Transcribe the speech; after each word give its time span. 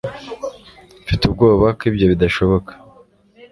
Mfite 1.03 1.21
ubwoba 1.25 1.65
ko 1.77 1.83
ibyo 1.89 2.05
bidashoboka 2.11 2.71